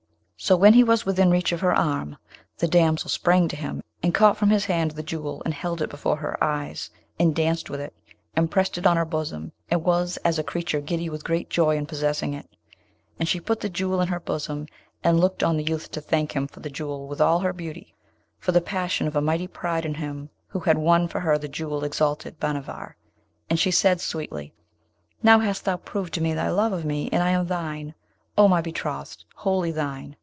So 0.43 0.57
when 0.57 0.73
he 0.73 0.83
was 0.83 1.05
within 1.05 1.29
reach 1.29 1.51
of 1.51 1.59
her 1.59 1.71
arm, 1.71 2.17
the 2.57 2.67
damsel 2.67 3.11
sprang 3.11 3.47
to 3.49 3.55
him 3.55 3.83
and 4.01 4.11
caught 4.11 4.37
from 4.37 4.49
his 4.49 4.65
hand 4.65 4.89
the 4.89 5.03
Jewel, 5.03 5.43
and 5.45 5.53
held 5.53 5.83
it 5.83 5.89
before 5.91 6.15
her 6.17 6.43
eyes, 6.43 6.89
and 7.19 7.35
danced 7.35 7.69
with 7.69 7.79
it, 7.79 7.93
and 8.35 8.49
pressed 8.49 8.75
it 8.79 8.87
on 8.87 8.97
her 8.97 9.05
bosom, 9.05 9.51
and 9.69 9.83
was 9.83 10.17
as 10.25 10.39
a 10.39 10.43
creature 10.43 10.81
giddy 10.81 11.11
with 11.11 11.23
great 11.23 11.51
joy 11.51 11.77
in 11.77 11.85
possessing 11.85 12.33
it. 12.33 12.49
And 13.19 13.29
she 13.29 13.39
put 13.39 13.59
the 13.59 13.69
Jewel 13.69 14.01
in 14.01 14.07
her 14.07 14.19
bosom, 14.19 14.65
and 15.03 15.19
looked 15.19 15.43
on 15.43 15.57
the 15.57 15.63
youth 15.63 15.91
to 15.91 16.01
thank 16.01 16.31
him 16.35 16.47
for 16.47 16.59
the 16.59 16.71
Jewel 16.71 17.07
with 17.07 17.21
all 17.21 17.37
her 17.41 17.53
beauty; 17.53 17.93
for 18.39 18.51
the 18.51 18.61
passion 18.61 19.05
of 19.05 19.15
a 19.15 19.21
mighty 19.21 19.45
pride 19.47 19.85
in 19.85 19.93
him 19.93 20.31
who 20.47 20.61
had 20.61 20.79
won 20.79 21.07
for 21.07 21.19
her 21.19 21.37
the 21.37 21.47
Jewel 21.47 21.83
exalted 21.83 22.39
Bhanavar, 22.39 22.95
and 23.47 23.59
she 23.59 23.69
said 23.69 24.01
sweetly, 24.01 24.53
'Now 25.21 25.37
hast 25.37 25.65
thou 25.65 25.77
proved 25.77 26.15
to 26.15 26.21
me 26.21 26.33
thy 26.33 26.49
love 26.49 26.73
of 26.73 26.83
me, 26.83 27.09
and 27.11 27.21
I 27.21 27.29
am 27.29 27.45
thine, 27.45 27.93
O 28.39 28.47
my 28.47 28.61
betrothed, 28.61 29.23
wholly 29.35 29.71
thine. 29.71 30.15